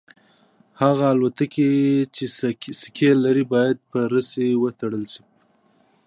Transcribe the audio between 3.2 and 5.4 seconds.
لري باید په رسۍ وتړل شي